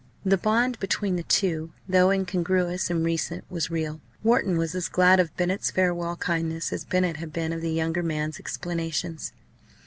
[0.25, 5.19] The bond between the two, though incongruous and recent, was real; Wharton was as glad
[5.19, 9.31] of Bennett's farewell kindness as Bennett had been of the younger man's explanations.